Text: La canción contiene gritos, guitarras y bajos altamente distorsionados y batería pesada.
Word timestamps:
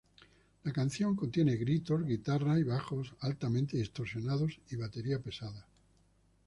La 0.63 0.71
canción 0.73 1.15
contiene 1.15 1.57
gritos, 1.57 2.03
guitarras 2.03 2.57
y 2.59 2.63
bajos 2.63 3.13
altamente 3.19 3.77
distorsionados 3.77 4.59
y 4.71 4.75
batería 4.75 5.19
pesada. 5.21 5.67